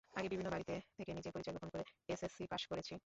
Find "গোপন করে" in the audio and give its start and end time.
1.55-1.83